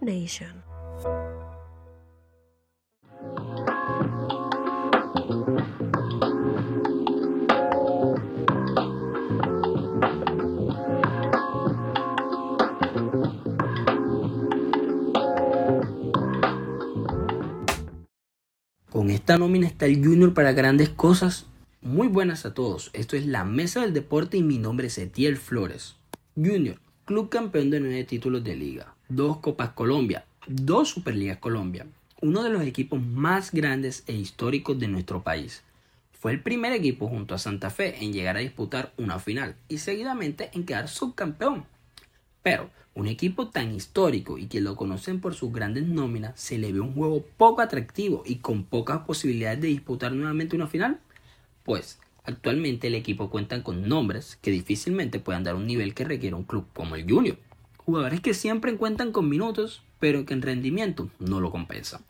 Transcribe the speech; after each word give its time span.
Nation. 0.00 0.64
Con 18.90 19.10
esta 19.10 19.38
nómina 19.38 19.68
está 19.68 19.86
el 19.86 20.04
Junior 20.04 20.34
para 20.34 20.52
grandes 20.52 20.88
cosas. 20.88 21.46
Muy 21.82 22.08
buenas 22.08 22.44
a 22.44 22.52
todos. 22.52 22.90
Esto 22.94 23.16
es 23.16 23.26
la 23.26 23.44
Mesa 23.44 23.82
del 23.82 23.94
Deporte 23.94 24.36
y 24.36 24.42
mi 24.42 24.58
nombre 24.58 24.88
es 24.88 24.98
Etiel 24.98 25.36
Flores. 25.36 25.96
Junior, 26.34 26.80
club 27.08 27.30
campeón 27.30 27.70
de 27.70 27.80
nueve 27.80 28.04
títulos 28.04 28.44
de 28.44 28.54
liga, 28.54 28.94
dos 29.08 29.38
Copas 29.38 29.70
Colombia, 29.70 30.26
dos 30.46 30.90
Superligas 30.90 31.38
Colombia, 31.38 31.86
uno 32.20 32.42
de 32.42 32.50
los 32.50 32.60
equipos 32.60 33.00
más 33.00 33.50
grandes 33.50 34.04
e 34.08 34.12
históricos 34.12 34.78
de 34.78 34.88
nuestro 34.88 35.22
país. 35.22 35.62
Fue 36.12 36.32
el 36.32 36.42
primer 36.42 36.74
equipo 36.74 37.08
junto 37.08 37.34
a 37.34 37.38
Santa 37.38 37.70
Fe 37.70 38.04
en 38.04 38.12
llegar 38.12 38.36
a 38.36 38.40
disputar 38.40 38.92
una 38.98 39.18
final 39.18 39.56
y 39.70 39.78
seguidamente 39.78 40.50
en 40.52 40.66
quedar 40.66 40.86
subcampeón. 40.86 41.64
Pero 42.42 42.68
un 42.94 43.06
equipo 43.06 43.48
tan 43.48 43.74
histórico 43.74 44.36
y 44.36 44.46
que 44.46 44.60
lo 44.60 44.76
conocen 44.76 45.22
por 45.22 45.34
sus 45.34 45.50
grandes 45.50 45.86
nóminas 45.86 46.38
se 46.38 46.58
le 46.58 46.74
ve 46.74 46.80
un 46.80 46.92
juego 46.92 47.24
poco 47.38 47.62
atractivo 47.62 48.22
y 48.26 48.36
con 48.40 48.64
pocas 48.64 48.98
posibilidades 49.06 49.62
de 49.62 49.68
disputar 49.68 50.12
nuevamente 50.12 50.56
una 50.56 50.66
final. 50.66 51.00
Pues 51.62 52.00
actualmente 52.28 52.88
el 52.88 52.94
equipo 52.94 53.30
cuenta 53.30 53.62
con 53.62 53.88
nombres 53.88 54.38
que 54.42 54.50
difícilmente 54.50 55.18
puedan 55.18 55.44
dar 55.44 55.54
un 55.54 55.66
nivel 55.66 55.94
que 55.94 56.04
requiere 56.04 56.36
un 56.36 56.44
club 56.44 56.66
como 56.74 56.94
el 56.94 57.10
Junior. 57.10 57.38
Jugadores 57.78 58.20
que 58.20 58.34
siempre 58.34 58.76
cuentan 58.76 59.12
con 59.12 59.28
minutos, 59.28 59.82
pero 59.98 60.26
que 60.26 60.34
en 60.34 60.42
rendimiento 60.42 61.08
no 61.18 61.40
lo 61.40 61.50
compensan. 61.50 62.02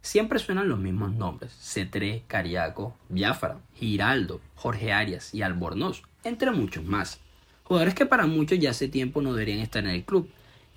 Siempre 0.00 0.38
suenan 0.38 0.68
los 0.68 0.78
mismos 0.78 1.12
nombres: 1.14 1.52
C3, 1.60 2.22
Cariaco, 2.28 2.94
Biafara, 3.08 3.58
Giraldo, 3.74 4.40
Jorge 4.54 4.92
Arias 4.92 5.34
y 5.34 5.42
Albornoz, 5.42 6.02
entre 6.22 6.52
muchos 6.52 6.84
más. 6.84 7.18
Jugadores 7.64 7.94
que 7.94 8.06
para 8.06 8.26
muchos 8.26 8.58
ya 8.60 8.70
hace 8.70 8.88
tiempo 8.88 9.22
no 9.22 9.32
deberían 9.32 9.58
estar 9.58 9.82
en 9.82 9.90
el 9.90 10.04
club 10.04 10.28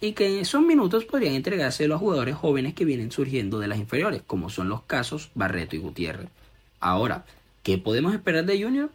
y 0.02 0.14
que 0.14 0.28
en 0.28 0.40
esos 0.40 0.62
minutos 0.62 1.06
podrían 1.06 1.36
entregárselo 1.36 1.96
a 1.96 2.00
jugadores 2.00 2.36
jóvenes 2.36 2.74
que 2.74 2.86
vienen 2.86 3.12
surgiendo 3.12 3.60
de 3.60 3.68
las 3.68 3.78
inferiores, 3.78 4.24
como 4.26 4.50
son 4.50 4.70
los 4.70 4.84
casos 4.84 5.30
Barreto 5.36 5.76
y 5.76 5.80
Gutiérrez. 5.80 6.30
Ahora, 6.80 7.26
¿qué 7.68 7.78
podemos 7.78 8.14
esperar 8.14 8.46
de 8.46 8.64
Junior? 8.64 8.90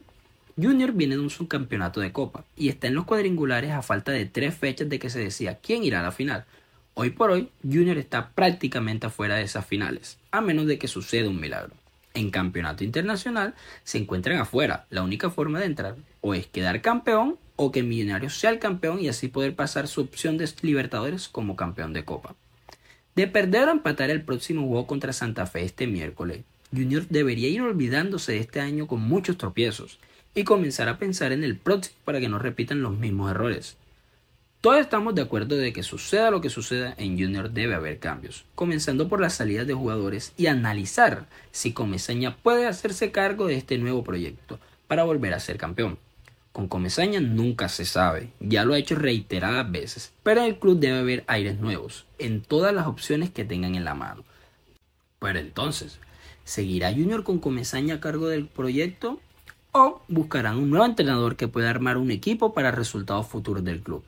Junior 0.59 0.93
viene 0.93 1.13
de 1.13 1.21
un 1.21 1.29
subcampeonato 1.29 2.01
de 2.01 2.11
Copa 2.11 2.43
y 2.57 2.69
está 2.69 2.87
en 2.87 2.95
los 2.95 3.05
cuadrangulares 3.05 3.69
a 3.69 3.83
falta 3.83 4.11
de 4.11 4.25
tres 4.25 4.55
fechas 4.55 4.89
de 4.89 4.97
que 4.97 5.11
se 5.11 5.19
decía 5.19 5.59
quién 5.61 5.83
irá 5.83 5.99
a 5.99 6.03
la 6.03 6.11
final. 6.11 6.45
Hoy 6.95 7.11
por 7.11 7.29
hoy, 7.29 7.49
Junior 7.61 7.99
está 7.99 8.31
prácticamente 8.31 9.05
afuera 9.05 9.35
de 9.35 9.43
esas 9.43 9.63
finales, 9.63 10.17
a 10.31 10.41
menos 10.41 10.65
de 10.65 10.79
que 10.79 10.87
suceda 10.87 11.29
un 11.29 11.39
milagro. 11.39 11.75
En 12.15 12.31
campeonato 12.31 12.83
internacional 12.83 13.53
se 13.83 13.99
encuentran 13.99 14.39
afuera. 14.39 14.87
La 14.89 15.03
única 15.03 15.29
forma 15.29 15.59
de 15.59 15.67
entrar 15.67 15.95
o 16.21 16.33
es 16.33 16.47
quedar 16.47 16.81
campeón 16.81 17.37
o 17.55 17.71
que 17.71 17.83
Millonarios 17.83 18.39
sea 18.39 18.49
el 18.49 18.57
campeón 18.57 18.99
y 18.99 19.07
así 19.07 19.27
poder 19.27 19.55
pasar 19.55 19.87
su 19.87 20.01
opción 20.01 20.39
de 20.39 20.49
Libertadores 20.63 21.27
como 21.27 21.55
campeón 21.55 21.93
de 21.93 22.05
Copa. 22.05 22.33
De 23.13 23.27
perder 23.27 23.67
o 23.67 23.71
empatar 23.71 24.09
el 24.09 24.23
próximo 24.23 24.67
juego 24.67 24.87
contra 24.87 25.13
Santa 25.13 25.45
Fe 25.45 25.63
este 25.63 25.85
miércoles, 25.85 26.41
Junior 26.75 27.05
debería 27.09 27.49
ir 27.49 27.61
olvidándose 27.61 28.33
de 28.33 28.39
este 28.39 28.59
año 28.59 28.87
con 28.87 29.01
muchos 29.01 29.37
tropiezos 29.37 29.99
y 30.33 30.43
comenzar 30.43 30.89
a 30.89 30.97
pensar 30.97 31.31
en 31.31 31.43
el 31.43 31.57
próximo 31.57 31.95
para 32.03 32.19
que 32.19 32.29
no 32.29 32.39
repitan 32.39 32.81
los 32.81 32.97
mismos 32.97 33.31
errores. 33.31 33.77
Todos 34.61 34.79
estamos 34.79 35.13
de 35.13 35.21
acuerdo 35.21 35.57
de 35.57 35.73
que 35.73 35.83
suceda 35.83 36.31
lo 36.31 36.39
que 36.39 36.49
suceda 36.49 36.95
en 36.97 37.19
Junior 37.19 37.51
debe 37.51 37.75
haber 37.75 37.99
cambios, 37.99 38.45
comenzando 38.55 39.09
por 39.09 39.19
las 39.19 39.33
salidas 39.33 39.67
de 39.67 39.73
jugadores 39.73 40.31
y 40.37 40.47
analizar 40.47 41.27
si 41.51 41.73
Comesaña 41.73 42.37
puede 42.37 42.65
hacerse 42.65 43.11
cargo 43.11 43.47
de 43.47 43.55
este 43.55 43.77
nuevo 43.77 44.03
proyecto 44.05 44.59
para 44.87 45.03
volver 45.03 45.33
a 45.33 45.41
ser 45.41 45.57
campeón. 45.57 45.99
Con 46.53 46.69
Comesaña 46.69 47.19
nunca 47.19 47.67
se 47.67 47.83
sabe, 47.83 48.29
ya 48.39 48.63
lo 48.63 48.73
ha 48.73 48.77
hecho 48.77 48.95
reiteradas 48.95 49.69
veces, 49.69 50.13
pero 50.23 50.39
en 50.39 50.47
el 50.47 50.59
club 50.59 50.79
debe 50.79 50.99
haber 50.99 51.23
aires 51.27 51.59
nuevos, 51.59 52.05
en 52.17 52.41
todas 52.41 52.73
las 52.73 52.87
opciones 52.87 53.31
que 53.31 53.43
tengan 53.43 53.75
en 53.75 53.83
la 53.83 53.95
mano. 53.95 54.23
Pero 55.19 55.39
entonces, 55.39 55.99
¿seguirá 56.43 56.91
Junior 56.91 57.23
con 57.23 57.39
Comesaña 57.39 57.95
a 57.95 57.99
cargo 57.99 58.27
del 58.27 58.47
proyecto? 58.47 59.19
¿O 59.71 60.01
buscarán 60.07 60.57
un 60.57 60.69
nuevo 60.69 60.85
entrenador 60.85 61.35
que 61.35 61.47
pueda 61.47 61.69
armar 61.69 61.97
un 61.97 62.11
equipo 62.11 62.53
para 62.53 62.71
resultados 62.71 63.27
futuros 63.27 63.63
del 63.63 63.81
club? 63.81 64.03